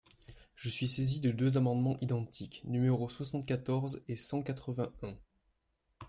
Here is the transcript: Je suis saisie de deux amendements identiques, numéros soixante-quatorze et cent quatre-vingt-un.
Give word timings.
Je 0.55 0.67
suis 0.69 0.87
saisie 0.87 1.19
de 1.19 1.29
deux 1.29 1.57
amendements 1.57 1.95
identiques, 2.01 2.63
numéros 2.65 3.07
soixante-quatorze 3.07 4.01
et 4.07 4.15
cent 4.15 4.41
quatre-vingt-un. 4.41 5.13